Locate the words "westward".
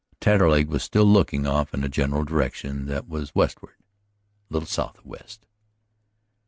3.35-3.75